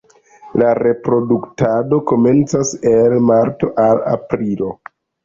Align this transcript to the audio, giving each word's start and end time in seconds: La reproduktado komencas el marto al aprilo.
La 0.59 0.69
reproduktado 0.77 1.99
komencas 2.11 2.71
el 2.93 3.15
marto 3.27 3.71
al 3.85 4.03
aprilo. 4.15 4.73